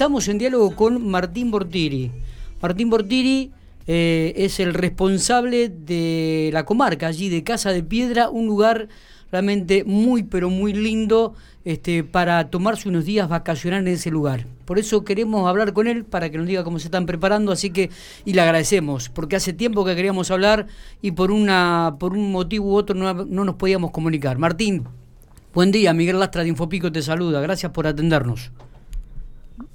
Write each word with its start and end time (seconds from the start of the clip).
Estamos 0.00 0.28
en 0.28 0.38
diálogo 0.38 0.74
con 0.74 1.06
Martín 1.10 1.50
Bortiri. 1.50 2.10
Martín 2.62 2.88
Bortiri 2.88 3.50
eh, 3.86 4.32
es 4.34 4.58
el 4.58 4.72
responsable 4.72 5.68
de 5.68 6.48
la 6.54 6.64
comarca 6.64 7.06
allí 7.06 7.28
de 7.28 7.44
Casa 7.44 7.70
de 7.70 7.82
Piedra, 7.82 8.30
un 8.30 8.46
lugar 8.46 8.88
realmente 9.30 9.84
muy 9.84 10.22
pero 10.22 10.48
muy 10.48 10.72
lindo 10.72 11.34
este, 11.66 12.02
para 12.02 12.48
tomarse 12.48 12.88
unos 12.88 13.04
días 13.04 13.28
vacacionales 13.28 13.86
en 13.86 13.92
ese 13.92 14.10
lugar. 14.10 14.46
Por 14.64 14.78
eso 14.78 15.04
queremos 15.04 15.46
hablar 15.46 15.74
con 15.74 15.86
él 15.86 16.06
para 16.06 16.30
que 16.30 16.38
nos 16.38 16.46
diga 16.46 16.64
cómo 16.64 16.78
se 16.78 16.86
están 16.86 17.04
preparando, 17.04 17.52
así 17.52 17.68
que 17.68 17.90
y 18.24 18.32
le 18.32 18.40
agradecemos 18.40 19.10
porque 19.10 19.36
hace 19.36 19.52
tiempo 19.52 19.84
que 19.84 19.94
queríamos 19.94 20.30
hablar 20.30 20.66
y 21.02 21.10
por 21.10 21.30
una 21.30 21.96
por 22.00 22.14
un 22.14 22.32
motivo 22.32 22.70
u 22.70 22.74
otro 22.74 22.96
no, 22.96 23.12
no 23.12 23.44
nos 23.44 23.56
podíamos 23.56 23.90
comunicar. 23.90 24.38
Martín, 24.38 24.84
buen 25.52 25.70
día, 25.70 25.92
Miguel 25.92 26.18
Lastra 26.18 26.42
de 26.42 26.48
Infopico 26.48 26.90
te 26.90 27.02
saluda, 27.02 27.42
gracias 27.42 27.70
por 27.72 27.86
atendernos. 27.86 28.50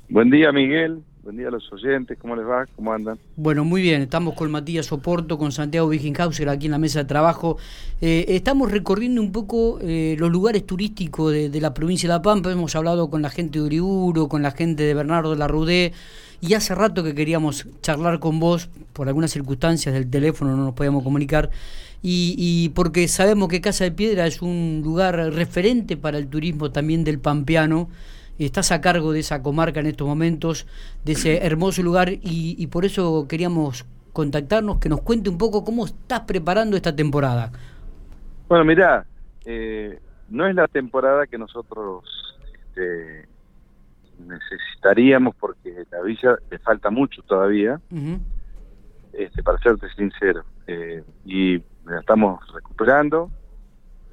Buen 0.10 0.30
día, 0.30 0.52
Miguel. 0.52 1.02
Buen 1.26 1.38
día 1.38 1.48
a 1.48 1.52
los 1.52 1.74
oyentes, 1.74 2.20
¿cómo 2.20 2.36
les 2.36 2.46
va? 2.46 2.68
¿Cómo 2.76 2.94
andan? 2.94 3.18
Bueno, 3.36 3.66
muy 3.66 3.82
bien, 3.82 4.04
estamos 4.04 4.36
con 4.36 4.52
Matías 4.52 4.86
Soporto, 4.86 5.40
con 5.40 5.52
Santiago 5.52 5.88
Wiginhauser 5.88 6.48
aquí 6.50 6.68
en 6.68 6.74
la 6.74 6.78
mesa 6.78 7.00
de 7.00 7.06
trabajo. 7.06 7.58
Eh, 8.00 8.26
estamos 8.28 8.72
recorriendo 8.72 9.24
un 9.24 9.32
poco 9.32 9.80
eh, 9.82 10.16
los 10.20 10.30
lugares 10.30 10.68
turísticos 10.68 11.34
de, 11.34 11.60
la 11.60 11.74
provincia 11.74 12.08
de 12.08 12.14
La 12.14 12.22
Pampa, 12.22 12.52
hemos 12.52 12.76
hablado 12.76 13.10
con 13.10 13.24
la 13.24 13.32
gente 13.32 13.58
de 13.58 13.66
Uriuro, 13.66 14.28
con 14.30 14.44
la 14.44 14.52
gente 14.52 14.84
de 14.84 14.94
Bernardo 14.94 15.32
de 15.32 15.38
la 15.38 15.48
Rudé, 15.48 15.94
y 16.42 16.54
hace 16.54 16.76
rato 16.76 17.04
que 17.04 17.16
queríamos 17.16 17.68
charlar 17.82 18.20
con 18.20 18.40
vos, 18.40 18.70
por 18.94 19.08
algunas 19.08 19.32
circunstancias 19.32 19.96
del 19.96 20.08
teléfono 20.08 20.56
no 20.56 20.64
nos 20.64 20.76
podíamos 20.76 21.04
comunicar, 21.04 21.50
y, 22.04 22.36
y 22.38 22.70
porque 22.70 23.08
sabemos 23.08 23.50
que 23.50 23.62
Casa 23.62 23.84
de 23.84 23.92
Piedra 23.92 24.28
es 24.28 24.44
un 24.44 24.82
lugar 24.84 25.16
referente 25.34 25.98
para 25.98 26.20
el 26.20 26.28
turismo 26.28 26.70
también 26.70 27.04
del 27.04 27.18
Pampeano, 27.18 27.90
estás 28.44 28.72
a 28.72 28.82
cargo 28.82 29.14
de 29.14 29.20
esa 29.20 29.42
comarca 29.42 29.80
en 29.80 29.86
estos 29.86 30.08
momentos, 30.08 30.68
de 31.04 31.14
ese 31.14 31.38
hermoso 31.46 31.82
lugar 31.82 32.10
y, 32.12 32.68
por 32.68 32.86
eso 32.86 33.28
queríamos 33.30 33.86
contactarnos, 34.12 34.80
que 34.80 34.90
nos 34.90 35.02
cuente 35.02 35.30
un 35.30 35.38
poco 35.38 35.64
cómo 35.64 35.86
estás 35.86 36.22
preparando 36.22 36.76
esta 36.76 36.96
temporada. 36.96 37.52
Bueno, 38.48 38.66
mirá, 38.66 39.06
eh, 39.46 40.00
no 40.30 40.48
es 40.48 40.56
la 40.56 40.68
temporada 40.68 41.28
que 41.28 41.38
nosotros 41.38 42.04
este, 42.44 43.28
necesitaríamos 44.20 45.36
porque 45.36 45.86
la 45.92 46.02
villa 46.02 46.38
le 46.50 46.60
falta 46.60 46.90
mucho 46.90 47.22
todavía, 47.24 47.80
este, 49.14 49.44
para 49.44 49.58
serte 49.60 49.88
sincero, 49.96 50.44
eh, 50.68 51.04
y 51.26 51.58
la 51.86 52.00
estamos 52.00 52.40
recuperando, 52.54 53.30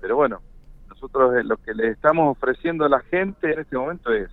pero 0.01 0.17
bueno, 0.17 0.41
nosotros 1.03 1.37
eh, 1.37 1.45
lo 1.45 1.57
que 1.57 1.75
le 1.75 1.89
estamos 1.89 2.37
ofreciendo 2.37 2.85
a 2.85 2.89
la 2.89 3.01
gente 3.01 3.53
en 3.53 3.61
este 3.61 3.77
momento 3.77 4.13
es 4.13 4.31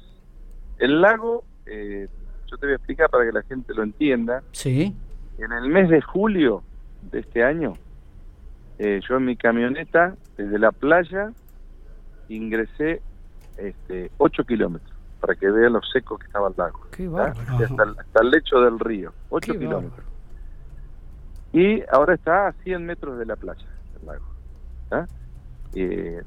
el 0.78 1.02
lago, 1.02 1.44
eh, 1.66 2.08
yo 2.45 2.58
te 2.58 2.67
voy 2.67 2.73
a 2.73 2.75
explicar 2.75 3.09
para 3.09 3.25
que 3.25 3.31
la 3.31 3.42
gente 3.44 3.73
lo 3.73 3.84
entienda. 3.84 4.44
Sí. 4.52 4.95
En 5.40 5.52
el 5.52 5.70
mes 5.70 5.90
de 5.90 6.02
julio 6.02 6.64
de 7.12 7.20
este 7.20 7.44
año, 7.44 7.73
eh, 8.78 9.02
yo 9.08 9.17
en 9.17 9.25
mi 9.25 9.36
camioneta, 9.36 10.16
desde 10.38 10.59
la 10.59 10.72
playa, 10.72 11.31
ingresé 12.30 13.02
este, 13.58 14.12
8 14.17 14.44
kilómetros 14.45 14.95
para 15.20 15.36
que 15.36 15.50
vean 15.50 15.73
los 15.73 15.90
secos 15.92 16.20
que 16.20 16.28
estaba 16.28 16.50
el 16.50 16.53
lago. 16.56 16.86
Qué 16.92 17.08
hasta, 17.08 18.22
el 18.22 18.30
lecho 18.30 18.62
del 18.62 18.80
río, 18.80 19.12
8 19.30 19.53
kilómetros. 19.53 20.06
Y 21.52 21.81
ahora 21.92 22.14
está 22.14 22.47
a 22.47 22.53
100 22.64 22.86
metros 22.86 23.17
de 23.17 23.25
la 23.25 23.36
playa, 23.36 23.66
el 24.00 24.06
lago. 24.06 24.25
Eh, 25.73 26.22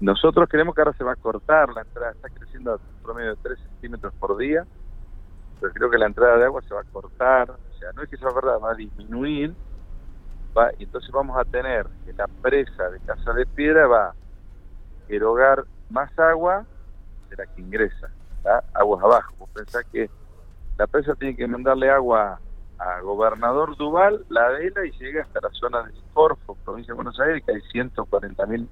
nosotros 0.00 0.48
creemos 0.48 0.74
que 0.74 0.80
ahora 0.80 0.96
se 0.96 1.04
va 1.04 1.12
a 1.12 1.16
cortar 1.16 1.72
la 1.72 1.82
entrada, 1.82 2.12
está 2.12 2.28
creciendo 2.28 2.72
a 2.72 2.74
un 2.76 3.02
promedio 3.02 3.30
de 3.30 3.42
3 3.42 3.58
centímetros 3.58 4.12
por 4.14 4.36
día, 4.36 4.66
pero 5.60 5.72
creo 5.72 5.90
que 5.90 5.98
la 5.98 6.06
entrada 6.06 6.36
de 6.36 6.44
agua 6.44 6.62
se 6.62 6.74
va 6.74 6.80
a 6.80 6.84
cortar, 6.84 7.50
o 7.50 7.78
sea, 7.78 7.92
no 7.92 8.02
es 8.02 8.08
que 8.08 8.16
se 8.16 8.24
cortar, 8.24 8.62
va 8.62 8.72
a 8.72 8.74
disminuir, 8.74 9.54
va, 10.56 10.70
y 10.78 10.84
entonces 10.84 11.10
vamos 11.10 11.36
a 11.38 11.44
tener 11.44 11.86
que 12.04 12.12
la 12.12 12.26
presa 12.26 12.90
de 12.90 13.00
Casa 13.00 13.32
de 13.32 13.46
Piedra 13.46 13.86
va 13.86 14.06
a 14.08 14.14
erogar 15.08 15.64
más 15.90 16.16
agua 16.18 16.64
de 17.30 17.36
la 17.36 17.46
que 17.46 17.62
ingresa, 17.62 18.10
aguas 18.74 19.02
abajo. 19.02 19.34
Vos 19.38 19.50
pensás 19.50 19.84
que 19.92 20.10
la 20.76 20.86
presa 20.86 21.14
tiene 21.14 21.36
que 21.36 21.46
mandarle 21.46 21.90
agua 21.90 22.40
a 22.78 23.00
Gobernador 23.00 23.76
Duval, 23.76 24.24
la 24.28 24.46
Adela, 24.46 24.84
y 24.84 24.90
llega 24.98 25.22
hasta 25.22 25.40
la 25.40 25.50
zona 25.50 25.82
de 25.84 25.92
Corfo, 26.12 26.56
provincia 26.64 26.92
de 26.92 26.96
Buenos 26.96 27.18
Aires, 27.20 27.42
que 27.44 27.52
hay 27.52 27.60
140 27.70 28.46
mil 28.46 28.68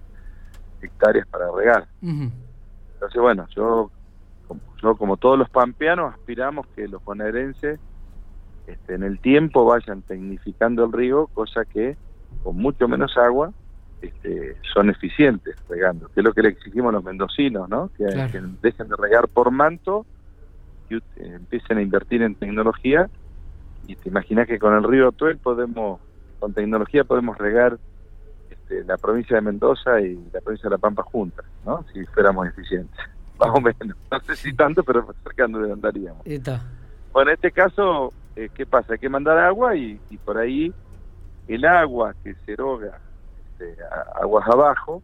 hectáreas 0.82 1.26
para 1.26 1.50
regar. 1.50 1.86
Entonces, 2.00 3.20
bueno, 3.20 3.46
yo, 3.54 3.90
yo 4.82 4.96
como 4.96 5.16
todos 5.16 5.38
los 5.38 5.48
pampeanos 5.50 6.14
aspiramos 6.14 6.66
que 6.68 6.88
los 6.88 7.04
bonaerenses 7.04 7.80
este, 8.66 8.94
en 8.94 9.02
el 9.02 9.18
tiempo 9.18 9.64
vayan 9.64 10.02
tecnificando 10.02 10.84
el 10.84 10.92
río, 10.92 11.26
cosa 11.28 11.64
que 11.64 11.96
con 12.42 12.56
mucho 12.56 12.88
menos 12.88 13.16
agua 13.16 13.52
este, 14.00 14.56
son 14.72 14.90
eficientes 14.90 15.56
regando, 15.68 16.08
que 16.08 16.20
es 16.20 16.24
lo 16.24 16.32
que 16.32 16.42
le 16.42 16.48
exigimos 16.50 16.90
a 16.90 16.92
los 16.92 17.04
mendocinos, 17.04 17.68
¿no? 17.68 17.90
Que, 17.96 18.04
dejen 18.04 18.88
de 18.88 18.96
regar 18.96 19.28
por 19.28 19.50
manto, 19.50 20.06
y 20.90 20.98
empiecen 21.16 21.78
a 21.78 21.82
invertir 21.82 22.22
en 22.22 22.34
tecnología, 22.34 23.08
y 23.86 23.96
te 23.96 24.08
imaginas 24.08 24.46
que 24.46 24.58
con 24.58 24.74
el 24.74 24.84
río 24.84 25.08
Atuel 25.08 25.38
podemos, 25.38 26.00
con 26.38 26.52
tecnología 26.52 27.04
podemos 27.04 27.38
regar 27.38 27.78
este, 28.72 28.84
la 28.84 28.96
provincia 28.96 29.36
de 29.36 29.42
Mendoza 29.42 30.00
y 30.00 30.14
la 30.32 30.40
provincia 30.40 30.68
de 30.68 30.74
La 30.74 30.78
Pampa 30.78 31.02
juntas, 31.02 31.44
¿no? 31.64 31.84
Si 31.92 32.04
fuéramos 32.06 32.46
eficientes. 32.48 32.98
Más 33.38 33.50
o 33.50 33.60
menos. 33.60 33.96
No 34.10 34.20
sé 34.20 34.36
si 34.36 34.54
tanto, 34.54 34.82
pero 34.82 35.06
donde 35.36 35.72
andaríamos. 35.72 36.22
Bueno, 37.12 37.30
en 37.30 37.34
este 37.34 37.50
caso, 37.50 38.12
eh, 38.36 38.48
¿qué 38.54 38.66
pasa? 38.66 38.94
Hay 38.94 38.98
que 38.98 39.08
mandar 39.08 39.38
agua 39.38 39.74
y, 39.74 39.98
por 40.24 40.38
ahí 40.38 40.72
el 41.48 41.64
agua 41.64 42.14
que 42.22 42.34
se 42.46 42.52
eroga 42.52 43.00
este, 43.50 43.76
aguas 44.20 44.46
abajo 44.46 45.02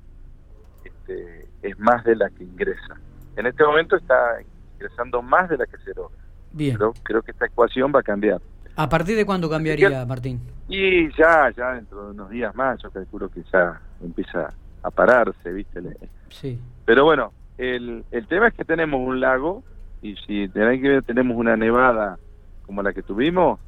este, 0.85 1.49
es 1.63 1.79
más 1.79 2.05
de 2.05 2.15
la 2.17 2.31
que 2.31 2.45
ingresa. 2.45 2.97
En 3.37 3.47
este 3.47 3.65
momento 3.65 3.97
está 3.97 4.39
ingresando 4.75 5.21
más 5.21 5.49
de 5.49 5.57
la 5.57 5.67
que 5.67 5.77
se 5.79 5.91
eroga. 5.91 6.15
Bien. 6.53 6.77
Pero 6.79 6.95
creo 7.03 7.23
que 7.23 7.33
esta 7.33 7.47
ecuación 7.47 7.93
va 7.95 8.01
a 8.01 8.05
cambiar. 8.05 8.41
¿A 8.77 8.89
partir 8.89 9.17
de 9.17 9.27
cuándo 9.27 9.51
cambiaría, 9.51 10.07
Martín? 10.07 10.41
Y 10.69 11.11
ya, 11.17 11.51
ya 11.57 11.73
dentro 11.73 12.05
de 12.05 12.11
unos 12.11 12.31
días 12.31 12.55
más, 12.55 12.81
yo 12.83 12.91
calculo 12.91 13.31
que 13.31 13.43
ya 13.51 13.81
empieza 14.03 14.53
a 14.83 14.91
pararse, 14.91 15.53
¿viste? 15.53 15.83
Sí. 16.29 16.61
Pero 16.85 17.05
bueno, 17.05 17.33
el, 17.57 18.05
el 18.11 18.27
tema 18.27 18.49
es 18.49 18.55
que 18.55 18.65
tenemos 18.65 19.01
un 19.01 19.21
lago 19.21 19.65
y 20.03 20.15
si 20.17 20.49
tenemos 20.49 21.37
una 21.37 21.57
nevada 21.57 22.19
como 22.67 22.83
la 22.83 22.93
que 22.93 23.03
tuvimos, 23.03 23.59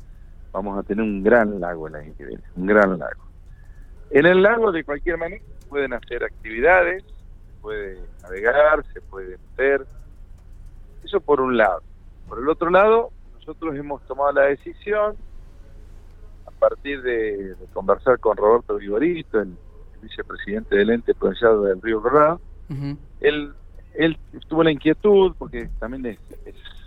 vamos 0.53 0.79
a 0.79 0.83
tener 0.83 1.03
un 1.03 1.23
gran 1.23 1.59
lago 1.59 1.89
el 1.89 1.95
año 1.95 2.13
que 2.17 2.27
viene, 2.27 2.43
un 2.55 2.67
gran 2.67 2.99
lago. 2.99 3.25
En 4.11 4.27
el 4.27 4.43
lago, 4.43 4.73
de 4.73 4.85
cualquier 4.85 5.17
manera, 5.17 5.43
pueden 5.69 5.93
hacer 5.93 6.25
actividades, 6.25 7.03
se 7.05 7.61
puede 7.63 7.99
navegar, 8.23 8.85
se 8.93 9.01
puede 9.01 9.39
meter. 9.39 9.87
Eso 11.05 11.21
por 11.21 11.41
un 11.41 11.57
lado. 11.57 11.81
Por 12.29 12.41
el 12.41 12.49
otro 12.49 12.71
lado, 12.71 13.11
nosotros 13.35 13.75
hemos 13.77 14.03
tomado 14.07 14.33
la 14.33 14.43
decisión, 14.43 15.17
partir 16.61 17.03
de, 17.03 17.57
conversar 17.73 18.21
con 18.21 18.37
Roberto 18.37 18.77
Vigorito, 18.77 19.41
el, 19.41 19.57
vicepresidente 20.03 20.77
del 20.77 20.91
ente 20.91 21.15
provincial 21.15 21.63
del 21.63 21.83
Río 21.83 22.01
Colorado, 22.01 22.41
él, 23.21 23.53
él 23.95 24.19
tuvo 24.49 24.63
la 24.63 24.71
inquietud, 24.71 25.35
porque 25.39 25.69
también 25.79 26.07
es, 26.07 26.19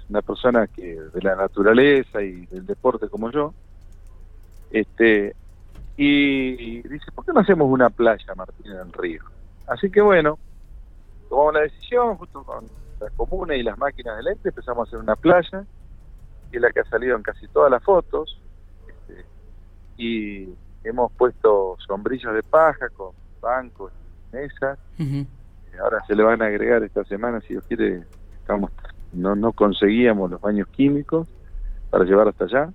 una 0.10 0.22
persona 0.22 0.68
que 0.68 1.00
de 1.00 1.22
la 1.22 1.36
naturaleza 1.36 2.22
y 2.22 2.46
del 2.48 2.66
deporte 2.66 3.10
como 3.10 3.30
yo, 3.32 3.54
este 4.72 5.36
y, 5.96 6.82
dice, 6.88 7.12
¿por 7.14 7.24
qué 7.24 7.34
no 7.34 7.42
hacemos 7.42 7.68
una 7.70 7.90
playa, 7.90 8.34
Martín, 8.36 8.72
en 8.72 8.80
el 8.80 8.94
río? 8.94 9.22
Así 9.68 9.92
que 9.92 10.02
bueno, 10.02 10.40
tomamos 11.30 11.54
la 11.54 11.60
decisión, 11.62 12.18
justo 12.18 12.44
con 12.44 12.66
la 13.00 13.10
comuna 13.12 13.56
y 13.56 13.64
las 13.64 13.78
máquinas 13.78 14.18
del 14.18 14.30
ente, 14.30 14.50
empezamos 14.50 14.88
a 14.88 14.90
hacer 14.90 15.00
una 15.00 15.16
playa, 15.16 15.64
que 16.50 16.58
es 16.58 16.62
la 16.62 16.72
que 16.72 16.80
ha 16.80 16.86
salido 16.86 17.16
en 17.16 17.22
casi 17.22 17.48
todas 17.48 17.70
las 17.70 17.84
fotos, 17.84 18.42
y 19.98 20.50
hemos 20.84 21.12
puesto 21.14 21.78
sombrillas 21.86 22.34
de 22.34 22.44
paja 22.44 22.90
con 22.90 23.12
bancos 23.42 23.92
y 24.32 24.36
mesas. 24.36 24.80
Ahora 25.82 26.00
se 26.08 26.16
le 26.16 26.24
van 26.24 26.42
a 26.42 26.46
agregar 26.46 26.84
esta 26.84 27.04
semana, 27.06 27.42
si 27.42 27.50
Dios 27.50 27.64
quiere, 27.68 28.04
estamos, 28.40 28.72
no, 29.12 29.36
no 29.36 29.52
conseguíamos 29.54 30.30
los 30.30 30.42
baños 30.42 30.68
químicos 30.70 31.28
para 31.90 32.06
llevar 32.06 32.28
hasta 32.28 32.46
allá. 32.46 32.74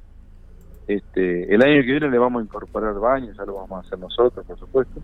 Este, 0.87 1.55
el 1.55 1.63
año 1.63 1.83
que 1.83 1.93
viene 1.93 2.11
le 2.11 2.19
vamos 2.19 2.41
a 2.41 2.45
incorporar 2.45 2.95
baños, 2.95 3.37
ya 3.37 3.45
lo 3.45 3.55
vamos 3.55 3.85
a 3.85 3.87
hacer 3.87 3.99
nosotros, 3.99 4.45
por 4.47 4.59
supuesto. 4.59 5.01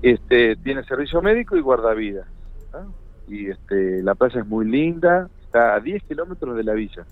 Este, 0.00 0.56
tiene 0.56 0.82
servicio 0.84 1.22
médico 1.22 1.56
y 1.56 1.60
guardavidas. 1.60 2.26
Y 3.28 3.50
este, 3.50 4.02
la 4.02 4.14
playa 4.14 4.40
es 4.40 4.46
muy 4.46 4.66
linda, 4.68 5.28
está 5.42 5.74
a 5.74 5.80
10 5.80 6.02
kilómetros 6.04 6.56
de 6.56 6.64
la 6.64 6.72
villa. 6.72 7.04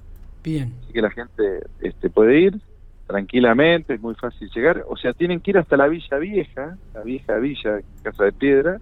Bien. 0.43 0.75
Así 0.83 0.93
que 0.93 1.03
la 1.03 1.11
gente 1.11 1.67
este, 1.81 2.11
puede 2.11 2.41
ir 2.41 2.61
tranquilamente, 3.11 3.95
es 3.95 4.01
muy 4.01 4.15
fácil 4.15 4.49
llegar. 4.55 4.85
O 4.89 4.97
sea, 4.97 5.13
tienen 5.13 5.41
que 5.41 5.51
ir 5.51 5.59
hasta 5.59 5.77
la 5.77 5.89
Villa 5.89 6.17
Vieja, 6.19 6.77
la 6.95 7.03
vieja 7.03 7.37
villa, 7.39 7.81
Casa 8.05 8.25
de 8.25 8.33
Piedra, 8.33 8.81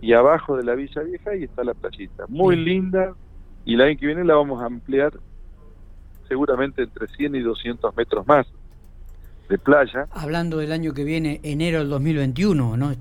y 0.00 0.12
abajo 0.12 0.56
de 0.56 0.64
la 0.64 0.74
Villa 0.74 1.02
Vieja 1.02 1.30
ahí 1.30 1.44
está 1.44 1.62
la 1.62 1.74
playita. 1.74 2.24
Muy 2.28 2.56
linda, 2.56 3.14
y 3.64 3.74
el 3.74 3.82
año 3.82 3.96
que 3.96 4.06
viene 4.06 4.24
la 4.24 4.34
vamos 4.34 4.60
a 4.60 4.66
ampliar 4.66 5.12
seguramente 6.26 6.82
entre 6.82 7.06
100 7.06 7.36
y 7.36 7.40
200 7.40 7.96
metros 7.96 8.26
más 8.26 8.46
de 9.48 9.56
playa. 9.56 10.08
Hablando 10.10 10.58
del 10.58 10.72
año 10.72 10.92
que 10.92 11.04
viene, 11.04 11.38
enero 11.44 11.78
del 11.78 11.90
2021, 11.90 12.76
¿no? 12.76 12.92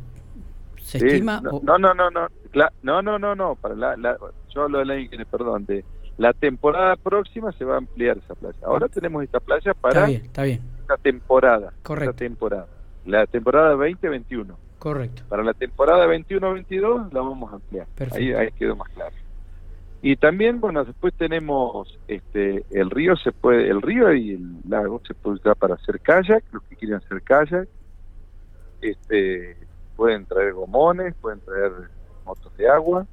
¿Se 0.83 1.00
estima? 1.00 1.41
No, 1.41 1.79
no, 1.79 1.79
no, 1.79 1.94
no, 1.95 2.12
no, 2.12 2.69
no, 2.83 3.01
no, 3.01 3.18
no, 3.18 3.35
no, 3.35 3.56
para 3.56 3.75
la, 3.75 4.18
yo 4.53 4.62
hablo 4.62 4.79
del 4.79 4.91
año 4.91 5.03
que 5.06 5.09
viene, 5.09 5.25
perdón, 5.25 5.65
de 5.65 5.83
la 6.21 6.33
temporada 6.33 6.95
próxima 6.97 7.51
se 7.53 7.65
va 7.65 7.73
a 7.73 7.77
ampliar 7.79 8.19
esa 8.19 8.35
playa. 8.35 8.59
Ahora 8.63 8.88
tenemos 8.88 9.23
esta 9.23 9.39
playa 9.39 9.73
para 9.73 10.07
está 10.07 10.44
bien, 10.44 10.62
esta 10.79 10.97
temporada. 10.97 11.73
Correcto. 11.81 12.12
Esta 12.12 12.19
temporada. 12.19 12.68
La 13.07 13.25
temporada 13.25 13.71
2021. 13.71 14.56
Correcto. 14.77 15.23
Para 15.27 15.44
la 15.44 15.56
temporada 15.56 16.06
21-22 16.06 17.12
la 17.12 17.21
vamos 17.21 17.51
a 17.51 17.56
ampliar. 17.56 17.88
Ahí, 18.12 18.33
ahí 18.33 18.51
quedó 18.51 18.75
más 18.75 18.89
claro. 18.89 19.15
Y 20.03 20.15
también, 20.15 20.62
bueno, 20.62 20.85
después 20.85 21.12
tenemos 21.15 21.97
este 22.07 22.65
el 22.69 22.91
río 22.91 23.15
se 23.15 23.31
puede 23.31 23.68
el 23.68 23.81
río 23.81 24.13
y 24.13 24.33
el 24.33 24.69
lago 24.69 25.01
se 25.07 25.15
puede 25.15 25.38
usar 25.38 25.56
para 25.56 25.73
hacer 25.73 26.00
kayak, 26.01 26.44
los 26.51 26.62
que 26.65 26.75
quieren 26.75 26.97
hacer 26.97 27.23
kayak. 27.23 27.68
Este 28.79 29.57
pueden 29.95 30.27
traer 30.27 30.53
gomones, 30.53 31.15
pueden 31.15 31.39
traer 31.39 31.71
motos 32.25 32.56
de 32.57 32.69
agua. 32.69 33.07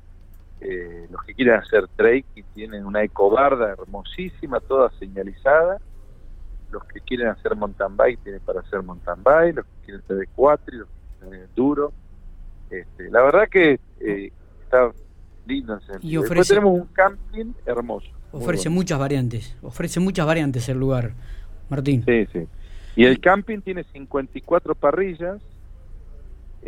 Eh, 0.60 1.06
los 1.10 1.22
que 1.22 1.34
quieren 1.34 1.55
hacer 1.55 1.87
trekking 1.96 2.44
tienen 2.55 2.84
una 2.84 3.02
ecobarda 3.02 3.72
hermosísima, 3.72 4.60
toda 4.60 4.90
señalizada. 4.99 5.78
Los 6.70 6.84
que 6.84 7.00
quieren 7.00 7.28
hacer 7.28 7.56
mountain 7.56 7.96
bike 7.96 8.20
tienen 8.22 8.40
para 8.43 8.60
hacer 8.60 8.82
mountain 8.82 9.22
bike, 9.22 9.56
los 9.56 9.64
que 9.66 9.84
quieren 9.84 10.02
hacer 10.05 10.28
quatri, 10.34 10.78
los 10.78 10.88
que 10.88 10.94
quieren 11.20 11.34
hacer 11.43 11.55
duro. 11.55 11.93
Este, 12.70 13.10
la 13.10 13.22
verdad 13.22 13.49
que 13.50 13.81
eh, 14.00 14.32
está 14.64 14.90
lindo. 15.46 15.78
Y 16.02 16.16
ofrece, 16.16 16.34
Después 16.34 16.49
tenemos 16.49 16.81
un 16.81 16.87
camping 16.88 17.52
hermoso. 17.64 18.08
Ofrece 18.31 18.69
muchas 18.69 18.99
variantes, 18.99 19.56
ofrece 19.62 20.00
muchas 20.00 20.26
variantes 20.26 20.69
el 20.69 20.78
lugar, 20.78 21.14
Martín. 21.70 22.05
Sí, 22.05 22.26
sí. 22.32 22.46
Y 22.94 23.05
el 23.05 23.20
camping 23.20 23.60
tiene 23.60 23.84
54 23.84 24.75
parrillas, 24.75 25.40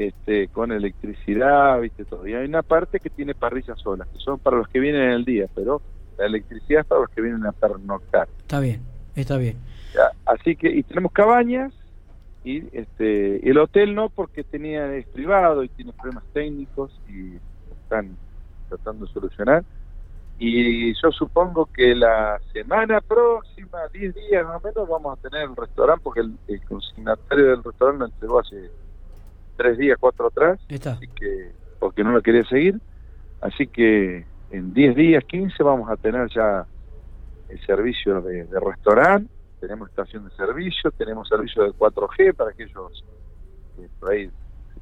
este, 0.00 0.49
con 0.49 0.73
electricidad, 0.73 1.79
viste 1.79 2.06
todo. 2.06 2.26
Y 2.26 2.32
hay 2.32 2.47
una 2.47 2.62
parte 2.62 3.00
que 3.00 3.11
tiene 3.11 3.35
parrillas 3.35 3.79
solas, 3.79 4.08
que 4.08 4.19
son 4.19 4.38
para 4.38 4.56
los 4.56 4.67
que 4.69 4.81
vienen 4.81 5.02
en 5.02 5.11
el 5.11 5.25
día, 5.26 5.47
pero 5.55 5.82
la 6.17 6.25
electricidad 6.25 6.81
es 6.81 6.87
para 6.87 7.02
los 7.02 7.11
que 7.11 7.20
vienen 7.20 7.44
a 7.44 7.52
pernoctar. 7.52 8.26
Está 8.38 8.61
bien, 8.61 8.81
está 9.14 9.37
bien. 9.37 9.58
así 10.25 10.56
que, 10.56 10.70
y 10.70 10.82
tenemos 10.85 11.12
cabañas, 11.12 11.75
y 12.43 12.64
este 12.75 13.47
el 13.47 13.58
hotel 13.58 13.94
no 13.94 14.08
porque 14.08 14.43
tenía 14.43 14.94
es 14.97 15.06
privado 15.08 15.62
y 15.62 15.69
tiene 15.69 15.93
problemas 15.93 16.25
técnicos 16.32 16.99
y 17.06 17.37
están 17.82 18.17
tratando 18.70 19.05
de 19.05 19.12
solucionar 19.12 19.62
y 20.38 20.94
yo 20.94 21.11
supongo 21.12 21.67
que 21.67 21.94
la 21.94 22.41
semana 22.55 23.02
próxima 23.02 23.81
10 23.93 24.14
días 24.14 24.47
más 24.47 24.64
o 24.64 24.67
menos 24.67 24.88
vamos 24.88 25.19
a 25.19 25.20
tener 25.20 25.50
el 25.50 25.55
restaurante 25.55 26.02
porque 26.02 26.20
el, 26.20 26.35
el 26.49 26.64
consignatario 26.64 27.50
del 27.50 27.62
restaurante 27.62 27.99
lo 27.99 28.06
entregó 28.06 28.38
hace 28.41 28.70
tres 29.60 29.76
días, 29.76 29.98
cuatro 30.00 30.28
atrás, 30.28 30.58
así 30.86 31.06
que 31.08 31.52
porque 31.78 32.02
no 32.02 32.12
lo 32.12 32.22
quería 32.22 32.44
seguir, 32.44 32.80
así 33.42 33.66
que 33.66 34.24
en 34.50 34.72
10 34.72 34.96
días, 34.96 35.22
15 35.24 35.62
vamos 35.62 35.90
a 35.90 35.98
tener 35.98 36.30
ya 36.34 36.64
el 37.50 37.60
servicio 37.66 38.22
de, 38.22 38.46
restaurante, 38.58 39.30
tenemos 39.60 39.90
estación 39.90 40.26
de 40.26 40.34
servicio, 40.34 40.90
tenemos 40.92 41.28
servicio 41.28 41.64
de 41.64 41.70
4G 41.72 42.34
para 42.34 42.52
aquellos 42.52 43.04
que 43.76 43.86
por 44.00 44.12
ahí 44.12 44.30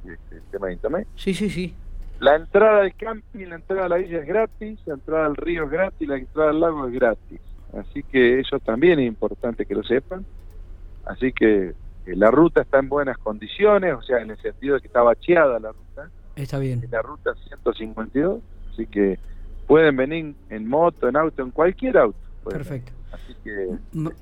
el 0.05 0.43
tema 0.53 0.69
de 0.69 0.75
internet. 0.75 1.09
Sí, 1.17 1.35
sí, 1.35 1.51
sí. 1.51 1.75
La 2.21 2.37
entrada 2.37 2.83
del 2.83 2.95
camping, 2.95 3.47
la 3.47 3.57
entrada 3.57 3.87
a 3.87 3.89
la 3.89 3.99
isla 3.99 4.19
es 4.21 4.27
gratis, 4.29 4.79
la 4.87 4.95
entrada 4.95 5.27
al 5.27 5.35
río 5.35 5.65
es 5.65 5.71
gratis, 5.71 6.09
la 6.09 6.19
entrada 6.19 6.51
al 6.51 6.61
lago 6.61 6.87
es 6.87 6.95
gratis. 6.95 7.41
Así 7.77 8.05
que 8.05 8.39
eso 8.39 8.61
también 8.61 9.01
es 9.01 9.09
importante 9.09 9.67
que 9.67 9.75
lo 9.75 9.83
sepan. 9.83 10.25
Así 11.05 11.33
que 11.33 11.75
la 12.17 12.31
ruta 12.31 12.63
está 12.63 12.79
en 12.79 12.89
buenas 12.89 13.19
condiciones, 13.19 13.95
o 13.95 14.03
sea, 14.03 14.21
en 14.21 14.31
el 14.31 14.41
sentido 14.41 14.75
de 14.75 14.81
que 14.81 14.87
está 14.87 15.03
bacheada 15.03 15.59
la 15.59 15.73
ruta. 15.73 16.11
Está 16.37 16.59
bien. 16.59 16.87
la 16.91 17.03
ruta 17.03 17.35
152, 17.49 18.41
así 18.73 18.87
que 18.87 19.19
pueden 19.67 19.97
venir 19.97 20.35
en 20.51 20.69
moto, 20.69 21.09
en 21.09 21.17
auto, 21.17 21.43
en 21.43 21.51
cualquier 21.51 21.99
auto. 21.99 22.19
Perfecto. 22.49 22.93
Así 23.13 23.35
que, 23.43 23.69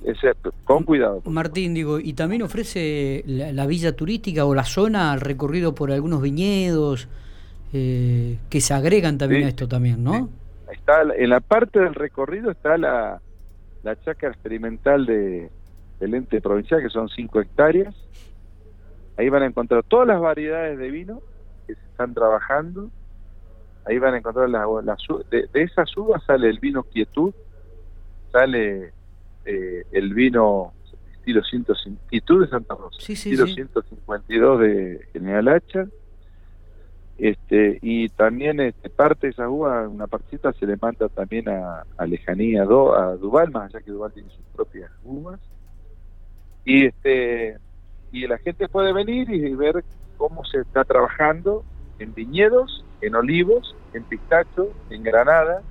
excepto, 0.05 0.53
con 0.65 0.85
cuidado. 0.85 1.23
Martín, 1.27 1.75
digo, 1.75 1.99
¿y 1.99 2.13
también 2.13 2.43
ofrece 2.43 3.23
la, 3.27 3.67
villa 3.67 3.95
turística 3.95 4.45
o 4.45 4.55
la 4.55 4.65
zona 4.65 5.13
al 5.13 5.21
recorrido 5.21 5.75
por 5.75 5.91
algunos 5.91 6.23
viñedos 6.23 7.09
eh, 7.73 8.39
que 8.49 8.61
se 8.61 8.75
agregan 8.75 9.19
también 9.19 9.45
a 9.45 9.49
esto 9.49 9.69
también, 9.69 10.03
¿no? 10.03 10.29
Está, 10.73 11.03
en 11.17 11.31
la 11.31 11.41
parte 11.41 11.81
del 11.81 11.95
recorrido 11.95 12.51
está 12.51 12.79
la, 12.79 13.21
la 13.83 14.01
chacra 14.03 14.31
experimental 14.31 15.05
de, 15.05 15.51
del 16.01 16.15
ente 16.15 16.41
provincial, 16.41 16.83
que 16.83 16.91
son 16.91 17.09
5 17.09 17.41
hectáreas. 17.41 17.95
Ahí 19.17 19.29
van 19.29 19.43
a 19.43 19.47
encontrar 19.47 19.83
todas 19.85 20.07
las 20.07 20.21
variedades 20.21 20.79
de 20.79 20.91
vino 20.91 21.23
que 21.67 21.75
se 21.75 21.81
están 21.87 22.15
trabajando. 22.15 22.91
Ahí 23.87 23.99
van 23.99 24.15
a 24.15 24.19
encontrar 24.19 24.51
las, 24.51 24.67
de, 25.31 25.49
de 25.53 25.63
esas 25.63 25.97
uvas 25.97 26.23
sale 26.25 26.51
el 26.51 26.59
vino 26.59 26.83
quietud, 26.83 27.33
sale 28.33 28.93
eh, 29.45 29.85
el 29.93 30.13
vino 30.13 30.73
estilo 31.13 31.43
150, 31.43 32.09
quietud 32.09 32.45
de 32.45 32.51
Santa 32.51 32.75
Rosa, 32.75 32.99
estilo 33.13 33.47
152 33.47 34.61
de 34.61 35.09
General 35.13 35.49
Hacha. 35.49 35.87
Este, 37.19 37.79
y 37.81 38.11
también 38.11 38.61
este, 38.61 38.91
parte 38.91 39.29
de 39.29 39.31
esa 39.31 39.49
uva, 39.49 39.89
una 39.89 40.07
partita 40.07 40.53
se 40.53 40.67
le 40.67 40.77
manda 40.77 41.09
también 41.09 41.49
a, 41.49 41.85
a 41.97 42.07
Lejanía, 42.07 42.63
a 42.63 42.67
Duval, 42.67 43.51
más 43.53 43.75
allá 43.75 43.83
que 43.83 43.91
Duval 43.91 44.13
tiene 44.13 44.29
sus 44.29 44.45
propias 44.55 44.91
uvas 45.03 45.41
y 46.67 46.87
este 46.87 47.57
y 48.13 48.27
la 48.27 48.39
gente 48.39 48.69
puede 48.69 48.93
venir 48.93 49.31
y 49.31 49.55
ver 49.55 49.83
cómo 50.19 50.45
se 50.45 50.59
está 50.59 50.85
trabajando 50.85 51.65
en 51.99 52.13
viñedos, 52.15 52.85
en 53.01 53.15
olivos, 53.15 53.75
en 53.95 54.05
pistachos, 54.05 54.69
en 54.91 55.03
granada, 55.03 55.63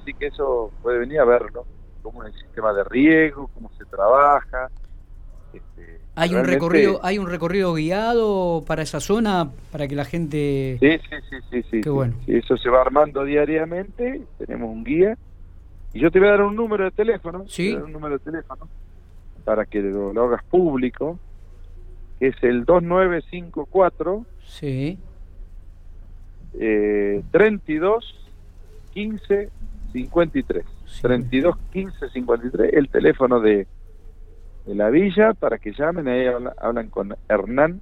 así 0.00 0.12
que 0.14 0.26
eso 0.26 0.70
puede 0.82 0.98
venir 0.98 1.20
a 1.20 1.24
verlo, 1.24 1.64
cómo 2.02 2.24
es 2.24 2.34
el 2.34 2.40
sistema 2.40 2.72
de 2.72 2.84
riego, 2.84 3.48
cómo 3.54 3.70
se 3.78 3.84
trabaja. 3.86 4.70
Este, 5.52 6.00
hay 6.16 6.34
un 6.34 6.44
recorrido, 6.44 7.00
hay 7.02 7.18
un 7.18 7.28
recorrido 7.28 7.74
guiado 7.74 8.64
para 8.66 8.82
esa 8.82 9.00
zona 9.00 9.50
para 9.70 9.86
que 9.86 9.94
la 9.94 10.04
gente. 10.04 10.78
Sí, 10.80 10.98
sí, 10.98 11.16
sí, 11.30 11.36
sí, 11.50 11.62
sí. 11.70 11.80
Qué 11.82 11.90
bueno. 11.90 12.14
eso 12.26 12.56
se 12.56 12.70
va 12.70 12.80
armando 12.80 13.24
diariamente. 13.24 14.22
Tenemos 14.38 14.70
un 14.70 14.84
guía 14.84 15.16
y 15.92 16.00
yo 16.00 16.10
te 16.10 16.18
voy 16.18 16.28
a 16.28 16.32
dar 16.32 16.42
un 16.42 16.56
número 16.56 16.84
de 16.84 16.90
teléfono. 16.92 17.44
Sí. 17.46 17.74
un 17.74 17.92
número 17.92 18.18
de 18.18 18.24
teléfono 18.24 18.68
para 19.44 19.66
que 19.66 19.80
lo, 19.80 20.10
hagas 20.24 20.42
público, 20.44 21.18
que 22.18 22.28
es 22.28 22.36
el 22.42 22.64
2954 22.64 24.24
sí. 24.44 24.98
eh, 26.54 27.22
32 27.30 28.30
15 28.92 29.50
53. 29.92 30.64
32 31.02 31.56
15 31.72 32.08
53, 32.10 32.72
el 32.74 32.88
teléfono 32.88 33.40
de, 33.40 33.66
de 34.66 34.74
la 34.74 34.90
villa 34.90 35.34
para 35.34 35.58
que 35.58 35.72
llamen, 35.72 36.08
ahí 36.08 36.26
hablan, 36.58 36.88
con 36.88 37.14
Hernán 37.28 37.80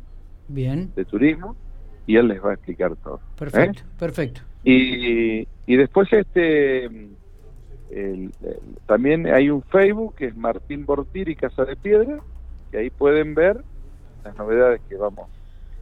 Bien. 0.48 0.92
de 0.94 1.04
turismo 1.04 1.56
y 2.06 2.16
él 2.16 2.28
les 2.28 2.42
va 2.42 2.50
a 2.50 2.54
explicar 2.54 2.96
todo. 2.96 3.16
¿eh? 3.16 3.38
Perfecto, 3.38 3.82
perfecto. 3.98 4.40
Y, 4.64 5.46
y 5.66 5.76
después 5.76 6.12
este 6.12 6.88
también 8.86 9.26
hay 9.26 9.50
un 9.50 9.62
Facebook 9.62 10.14
que 10.16 10.26
es 10.26 10.36
Martín 10.36 10.86
y 11.14 11.34
Casa 11.34 11.64
de 11.64 11.76
Piedra, 11.76 12.20
y 12.72 12.76
ahí 12.76 12.90
pueden 12.90 13.34
ver 13.34 13.62
las 14.24 14.36
novedades 14.36 14.80
que 14.88 14.96
vamos 14.96 15.28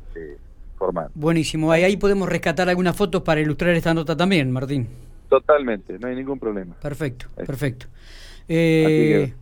este, 0.08 0.36
formando. 0.76 1.10
Buenísimo, 1.14 1.70
ahí, 1.70 1.84
ahí 1.84 1.96
podemos 1.96 2.28
rescatar 2.28 2.68
algunas 2.68 2.96
fotos 2.96 3.22
para 3.22 3.40
ilustrar 3.40 3.74
esta 3.74 3.94
nota 3.94 4.16
también, 4.16 4.50
Martín. 4.50 4.88
Totalmente, 5.28 5.98
no 5.98 6.08
hay 6.08 6.16
ningún 6.16 6.38
problema. 6.38 6.74
Perfecto, 6.80 7.26
perfecto. 7.36 7.86
Eh, 8.48 9.34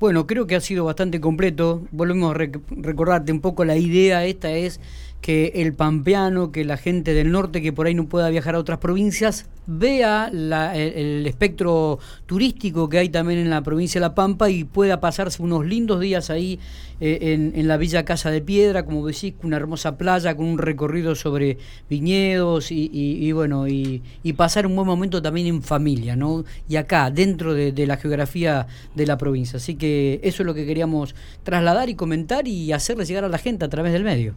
bueno, 0.00 0.26
creo 0.26 0.46
que 0.46 0.56
ha 0.56 0.60
sido 0.60 0.84
bastante 0.84 1.20
completo. 1.20 1.82
Volvemos 1.92 2.34
a 2.34 2.38
recordarte 2.38 3.30
un 3.32 3.40
poco 3.40 3.64
la 3.64 3.76
idea 3.76 4.24
esta 4.24 4.50
es 4.50 4.80
que 5.24 5.52
el 5.54 5.72
pampeano, 5.72 6.52
que 6.52 6.66
la 6.66 6.76
gente 6.76 7.14
del 7.14 7.32
norte 7.32 7.62
que 7.62 7.72
por 7.72 7.86
ahí 7.86 7.94
no 7.94 8.06
pueda 8.06 8.28
viajar 8.28 8.56
a 8.56 8.58
otras 8.58 8.76
provincias, 8.76 9.46
vea 9.66 10.28
el, 10.30 11.26
espectro 11.26 11.98
turístico 12.26 12.90
que 12.90 12.98
hay 12.98 13.08
también 13.08 13.38
en 13.38 13.48
la 13.48 13.62
provincia 13.62 13.98
de 13.98 14.06
La 14.06 14.14
Pampa 14.14 14.50
y 14.50 14.64
pueda 14.64 15.00
pasarse 15.00 15.42
unos 15.42 15.64
lindos 15.64 15.98
días 15.98 16.28
ahí 16.28 16.60
eh, 17.00 17.52
en, 17.54 17.66
la 17.66 17.78
Villa 17.78 18.04
Casa 18.04 18.30
de 18.30 18.42
Piedra, 18.42 18.84
como 18.84 19.06
decís, 19.06 19.32
con 19.32 19.46
una 19.46 19.56
hermosa 19.56 19.96
playa, 19.96 20.36
con 20.36 20.44
un 20.44 20.58
recorrido 20.58 21.14
sobre 21.14 21.56
viñedos 21.88 22.70
y, 22.70 23.32
bueno, 23.32 23.66
y, 23.66 24.02
pasar 24.36 24.66
un 24.66 24.76
buen 24.76 24.86
momento 24.86 25.22
también 25.22 25.46
en 25.46 25.62
familia, 25.62 26.16
¿no? 26.16 26.44
Y 26.68 26.76
acá, 26.76 27.10
dentro 27.10 27.54
de, 27.54 27.72
de 27.72 27.86
la 27.86 27.96
geografía 27.96 28.66
de 28.94 29.06
la 29.06 29.16
provincia. 29.16 29.56
Así 29.56 29.76
que 29.76 30.20
eso 30.22 30.42
es 30.42 30.46
lo 30.46 30.52
que 30.52 30.66
queríamos 30.66 31.14
trasladar 31.44 31.88
y 31.88 31.94
comentar 31.94 32.46
y 32.46 32.72
hacerle 32.72 33.06
llegar 33.06 33.24
a 33.24 33.30
la 33.30 33.38
gente 33.38 33.64
a 33.64 33.70
través 33.70 33.94
del 33.94 34.04
medio. 34.04 34.34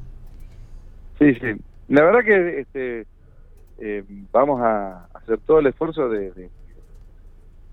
Sí, 1.19 1.33
sí. 1.35 1.61
La 1.87 2.03
verdad 2.03 2.23
que 2.23 2.59
este, 2.59 3.05
eh, 3.79 4.03
vamos 4.31 4.61
a 4.61 5.05
hacer 5.13 5.39
todo 5.39 5.59
el 5.59 5.67
esfuerzo 5.67 6.09
de, 6.09 6.49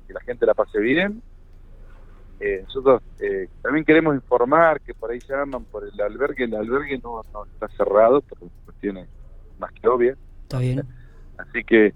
que 0.07 0.13
la 0.13 0.21
gente 0.21 0.47
la 0.47 0.55
pase 0.55 0.79
bien. 0.79 1.23
Eh, 2.41 2.63
nosotros 2.65 3.03
eh, 3.21 3.49
también 3.63 3.85
queremos 3.85 4.15
informar 4.15 4.81
que 4.81 4.93
por 4.93 5.11
ahí 5.11 5.21
llaman 5.21 5.65
por 5.65 5.85
el 5.85 5.99
albergue, 6.01 6.45
el 6.45 6.55
albergue 6.55 6.99
no, 6.99 7.23
no 7.33 7.45
está 7.45 7.69
cerrado 7.69 8.21
por 8.23 8.39
cuestiones 8.65 9.09
más 9.59 9.73
que 9.73 9.89
obvias. 9.89 10.19
Está 10.43 10.59
bien. 10.59 10.83
Así 11.39 11.65
que 11.65 11.95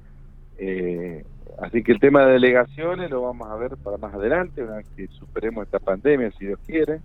eh, 0.58 1.24
así 1.60 1.82
que 1.82 1.92
el 1.92 2.00
tema 2.00 2.26
de 2.26 2.32
delegaciones 2.32 3.10
lo 3.10 3.22
vamos 3.22 3.48
a 3.48 3.56
ver 3.56 3.76
para 3.76 3.96
más 3.96 4.12
adelante, 4.14 4.62
una 4.62 4.76
vez 4.76 4.88
que 4.96 5.06
superemos 5.08 5.64
esta 5.64 5.78
pandemia, 5.78 6.30
si 6.32 6.46
Dios 6.46 6.58
quiere. 6.66 7.00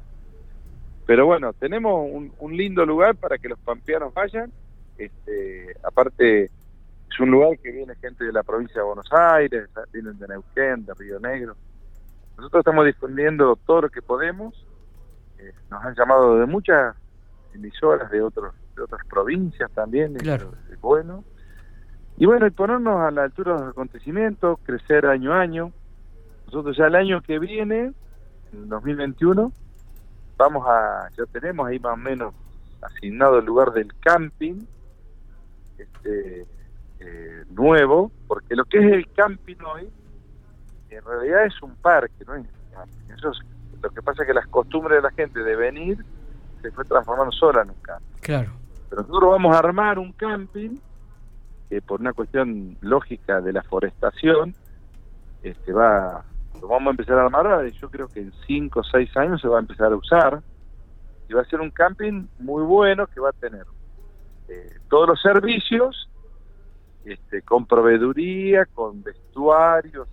Pero 1.06 1.26
bueno, 1.26 1.54
tenemos 1.54 2.10
un, 2.40 2.58
lindo 2.58 2.86
lugar 2.86 3.16
para 3.16 3.38
que 3.38 3.50
los 3.50 3.60
pampeanos 3.60 4.14
vayan. 4.14 4.52
Este, 4.98 5.76
aparte, 5.84 6.46
es 6.46 7.20
un 7.20 7.32
lugar 7.32 7.58
que 7.60 7.72
viene 7.72 7.96
gente 7.96 8.24
de 8.24 8.32
la 8.32 8.44
provincia 8.44 8.82
de 8.82 8.88
Buenos 8.88 9.12
Aires, 9.12 9.70
vienen 9.92 10.18
de 10.18 10.28
Neuquén, 10.28 10.86
de 10.86 10.94
Río 10.94 11.20
Negro. 11.20 11.56
Nosotros 12.38 12.62
estamos 12.62 12.86
difundiendo 12.86 13.56
todo 13.66 13.82
lo 13.82 13.90
que 13.90 14.02
podemos. 14.02 14.66
Eh, 15.40 15.52
nos 15.70 15.84
han 15.84 15.94
llamado 15.96 16.40
de 16.40 16.46
muchas 16.46 16.96
emisoras 17.54 18.10
de 18.10 18.22
otros 18.22 18.54
de 18.76 18.84
otras 18.84 19.06
provincias 19.08 19.72
también. 19.72 20.16
Claro. 20.16 20.54
Es 20.72 20.80
bueno. 20.82 21.24
Y 22.18 22.26
bueno, 22.26 22.46
y 22.46 22.52
ponernos 22.52 23.00
a 23.00 23.12
la 23.12 23.24
altura 23.24 23.54
de 23.54 23.60
los 23.62 23.70
acontecimientos, 23.70 24.60
crecer 24.64 25.06
año 25.06 25.34
a 25.34 25.42
año. 25.42 25.72
Nosotros 26.46 26.78
ya 26.78 26.88
el 26.88 26.96
año 26.96 27.22
que 27.22 27.40
viene, 27.40 27.94
en 28.52 28.70
2021, 28.70 29.52
vamos 30.44 30.68
a, 30.68 31.10
ya 31.18 31.26
tenemos 31.26 31.68
ahí 31.68 31.80
más 31.80 31.94
o 31.94 31.98
menos 31.98 32.34
asignado 32.82 33.40
el 33.40 33.46
lugar 33.46 33.72
del 33.72 33.94
camping 34.00 34.66
este, 35.78 36.46
eh, 37.00 37.46
nuevo, 37.52 38.12
porque 38.28 38.56
lo 38.56 38.66
que 38.66 38.80
es 38.80 38.94
el 38.94 39.12
camping 39.14 39.58
hoy, 39.74 39.90
en 40.90 41.04
realidad 41.04 41.46
es 41.46 41.62
un 41.62 41.76
parque, 41.76 42.26
¿no? 42.26 42.36
Eso 42.36 43.32
lo 43.82 43.90
que 43.90 44.02
pasa 44.02 44.24
es 44.24 44.28
que 44.28 44.34
las 44.34 44.48
costumbres 44.48 44.98
de 44.98 45.02
la 45.02 45.12
gente 45.12 45.44
de 45.44 45.56
venir 45.56 45.98
se 46.62 46.72
fue 46.72 46.86
transformando 46.86 47.32
sola 47.32 47.64
en 47.64 47.70
un 47.70 47.82
camping. 47.82 48.20
Claro. 48.22 48.52
Pero 48.90 49.02
nosotros 49.02 49.32
vamos 49.32 49.56
a 49.56 49.60
armar 49.60 50.00
un 50.00 50.14
camping 50.14 50.78
que 51.70 51.82
por 51.82 52.00
una 52.00 52.14
cuestión 52.14 52.78
lógica 52.82 53.42
de 53.42 53.52
la 53.52 53.64
forestación, 53.64 54.56
este 55.42 55.74
va 55.74 56.24
lo 56.64 56.70
vamos 56.70 56.88
a 56.88 56.92
empezar 56.92 57.20
a 57.20 57.26
armar 57.26 57.68
y 57.68 57.74
yo 57.74 57.90
creo 57.90 58.08
que 58.08 58.22
en 58.22 58.32
5 58.48 58.80
o 58.80 58.84
6 58.84 59.18
años 59.18 59.42
se 59.42 59.50
va 59.50 59.58
a 59.58 59.60
empezar 59.60 59.92
a 59.92 59.98
usar 59.98 60.42
y 61.28 61.34
va 61.34 61.42
a 61.42 61.46
ser 61.46 61.60
un 61.60 61.70
camping 61.70 62.26
muy 62.40 62.64
bueno 62.64 63.06
que 63.06 63.20
va 63.20 63.30
a 63.30 63.34
tener 63.34 63.66
eh, 64.48 64.78
todos 64.88 65.10
los 65.10 65.22
servicios 65.22 66.10
este, 67.04 67.42
con 67.42 67.66
proveeduría, 67.66 68.66
con 68.74 69.04
vestuarios, 69.04 70.08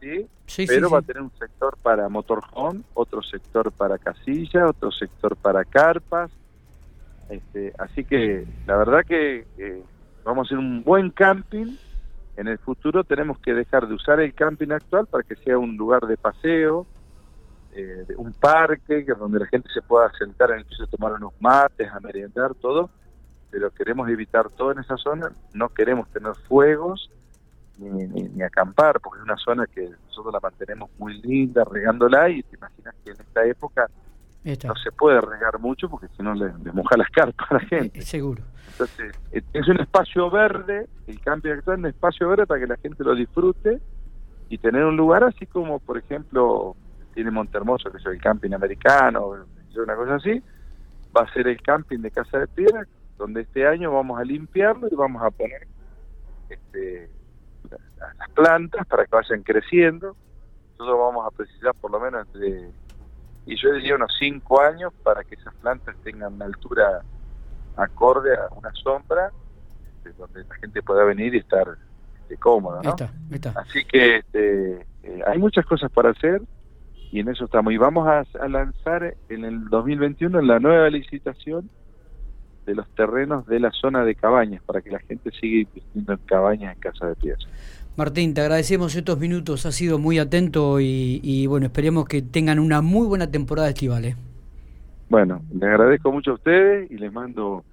¿sí? 0.00 0.28
pero 0.66 0.90
va 0.90 0.98
a 0.98 1.02
tener 1.02 1.22
un 1.22 1.32
sector 1.38 1.78
para 1.80 2.08
motorhome, 2.08 2.80
otro 2.94 3.22
sector 3.22 3.70
para 3.70 3.98
casilla, 3.98 4.66
otro 4.66 4.90
sector 4.90 5.36
para 5.36 5.64
carpas, 5.64 6.32
este, 7.30 7.72
así 7.78 8.02
que 8.02 8.48
la 8.66 8.78
verdad 8.78 9.04
que 9.06 9.46
eh, 9.58 9.84
vamos 10.24 10.46
a 10.46 10.46
hacer 10.48 10.58
un 10.58 10.82
buen 10.82 11.10
camping 11.10 11.76
en 12.36 12.48
el 12.48 12.58
futuro 12.58 13.04
tenemos 13.04 13.38
que 13.38 13.54
dejar 13.54 13.86
de 13.86 13.94
usar 13.94 14.20
el 14.20 14.34
camping 14.34 14.70
actual 14.70 15.06
para 15.06 15.22
que 15.22 15.36
sea 15.36 15.58
un 15.58 15.76
lugar 15.76 16.06
de 16.06 16.16
paseo, 16.16 16.86
eh, 17.74 18.06
un 18.16 18.32
parque 18.32 19.04
donde 19.18 19.40
la 19.40 19.46
gente 19.46 19.68
se 19.72 19.82
pueda 19.82 20.10
sentar 20.18 20.50
en 20.50 20.58
el 20.58 20.64
piso, 20.64 20.86
tomar 20.86 21.12
unos 21.12 21.32
mates, 21.40 21.90
a 21.90 22.00
merendar, 22.00 22.54
todo, 22.54 22.90
pero 23.50 23.70
queremos 23.70 24.08
evitar 24.08 24.48
todo 24.50 24.72
en 24.72 24.78
esa 24.78 24.96
zona, 24.96 25.30
no 25.52 25.68
queremos 25.68 26.08
tener 26.08 26.34
fuegos 26.48 27.10
ni, 27.78 27.88
ni, 28.06 28.42
acampar, 28.42 29.00
porque 29.00 29.18
es 29.18 29.24
una 29.24 29.36
zona 29.36 29.66
que 29.66 29.90
nosotros 30.06 30.32
la 30.32 30.40
mantenemos 30.40 30.90
muy 30.98 31.20
linda, 31.20 31.64
regándola, 31.64 32.30
y 32.30 32.42
te 32.42 32.56
imaginas 32.56 32.94
que 33.04 33.10
en 33.10 33.20
esta 33.20 33.44
época 33.44 33.90
no 34.44 34.74
se 34.76 34.90
puede 34.92 35.20
regar 35.20 35.58
mucho 35.58 35.88
porque 35.88 36.08
si 36.16 36.22
no 36.22 36.34
le, 36.34 36.52
moja 36.72 36.96
las 36.96 37.08
carpas 37.10 37.50
a 37.50 37.54
la 37.54 37.60
gente. 37.60 38.00
Eh, 38.00 38.02
seguro. 38.02 38.42
Entonces, 38.72 39.14
eh, 39.32 39.42
es 39.52 39.68
un 39.68 39.80
espacio 39.80 40.30
verde, 40.30 40.88
el 41.06 41.20
camping 41.20 41.50
actual 41.50 41.76
es 41.76 41.80
un 41.80 41.86
espacio 41.86 42.28
verde 42.28 42.46
para 42.46 42.60
que 42.60 42.66
la 42.66 42.76
gente 42.76 43.04
lo 43.04 43.14
disfrute 43.14 43.80
y 44.48 44.58
tener 44.58 44.84
un 44.84 44.96
lugar 44.96 45.24
así 45.24 45.46
como, 45.46 45.78
por 45.78 45.98
ejemplo, 45.98 46.76
tiene 47.14 47.30
Montermoso, 47.30 47.90
que 47.90 47.98
es 47.98 48.06
el 48.06 48.20
camping 48.20 48.52
americano, 48.52 49.34
una 49.76 49.96
cosa 49.96 50.16
así, 50.16 50.42
va 51.16 51.22
a 51.22 51.32
ser 51.32 51.48
el 51.48 51.60
camping 51.62 52.00
de 52.00 52.10
Casa 52.10 52.38
de 52.38 52.46
Piedra, 52.48 52.86
donde 53.18 53.42
este 53.42 53.66
año 53.66 53.92
vamos 53.92 54.18
a 54.18 54.24
limpiarlo 54.24 54.88
y 54.90 54.94
vamos 54.94 55.22
a 55.22 55.30
poner 55.30 55.66
este, 56.48 57.10
las 58.18 58.30
plantas 58.30 58.86
para 58.86 59.04
que 59.04 59.14
vayan 59.14 59.42
creciendo. 59.42 60.16
Nosotros 60.78 60.98
vamos 60.98 61.26
a 61.26 61.36
precisar 61.36 61.74
por 61.74 61.90
lo 61.90 62.00
menos 62.00 62.26
entre 62.26 62.70
y 63.46 63.56
yo 63.56 63.72
diría 63.72 63.96
unos 63.96 64.12
cinco 64.18 64.60
años 64.60 64.92
para 65.02 65.24
que 65.24 65.34
esas 65.34 65.54
plantas 65.54 65.96
tengan 66.04 66.34
una 66.34 66.44
altura 66.44 67.02
acorde 67.76 68.34
a 68.34 68.54
una 68.54 68.70
sombra 68.72 69.32
este, 69.96 70.12
donde 70.18 70.44
la 70.44 70.54
gente 70.56 70.82
pueda 70.82 71.04
venir 71.04 71.34
y 71.34 71.38
estar 71.38 71.76
este, 72.22 72.36
cómoda. 72.36 72.80
¿no? 72.82 72.94
Así 73.56 73.84
que 73.84 74.18
este, 74.18 74.86
eh, 75.02 75.22
hay 75.26 75.38
muchas 75.38 75.66
cosas 75.66 75.90
para 75.90 76.10
hacer 76.10 76.42
y 77.10 77.20
en 77.20 77.28
eso 77.28 77.44
estamos. 77.44 77.72
Y 77.72 77.76
vamos 77.76 78.08
a, 78.08 78.24
a, 78.40 78.48
lanzar 78.48 79.16
en 79.28 79.44
el 79.44 79.68
2021 79.68 80.40
la 80.42 80.58
nueva 80.60 80.88
licitación 80.88 81.68
de 82.64 82.74
los 82.74 82.88
terrenos 82.94 83.46
de 83.46 83.58
la 83.58 83.70
zona 83.72 84.04
de 84.04 84.14
cabañas 84.14 84.62
para 84.62 84.80
que 84.80 84.90
la 84.90 85.00
gente 85.00 85.30
siga 85.32 85.68
invirtiendo 85.68 86.12
en 86.12 86.18
cabañas 86.20 86.74
en 86.74 86.80
casa 86.80 87.06
de 87.06 87.16
piezas. 87.16 87.48
Martín, 87.94 88.32
te 88.32 88.40
agradecemos 88.40 88.94
estos 88.96 89.18
minutos, 89.18 89.66
has 89.66 89.74
sido 89.74 89.98
muy 89.98 90.18
atento 90.18 90.80
y, 90.80 91.46
bueno, 91.46 91.66
esperemos 91.66 92.06
que 92.06 92.22
tengan 92.22 92.58
una 92.58 92.80
muy 92.80 93.06
buena 93.06 93.30
temporada 93.30 93.68
estival. 93.68 94.06
¿eh? 94.06 94.16
Bueno, 95.10 95.42
les 95.52 95.64
agradezco 95.64 96.10
mucho 96.10 96.30
a 96.30 96.34
ustedes 96.34 96.90
y 96.90 96.96
les 96.96 97.12
mando 97.12 97.64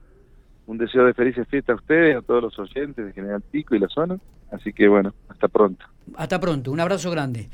un 0.67 0.77
deseo 0.77 1.05
de 1.05 1.13
felices 1.13 1.47
fiestas 1.47 1.75
a 1.75 1.77
ustedes, 1.77 2.17
a 2.17 2.21
todos 2.21 2.43
los 2.43 2.59
oyentes 2.59 3.05
de 3.05 3.13
General 3.13 3.41
Pico 3.41 3.75
y 3.75 3.79
la 3.79 3.87
zona. 3.87 4.17
Así 4.51 4.73
que 4.73 4.89
bueno, 4.89 5.13
hasta 5.29 5.47
pronto. 5.47 5.85
Hasta 6.17 6.37
pronto, 6.39 6.71
un 6.71 6.81
abrazo 6.81 7.09
grande. 7.11 7.47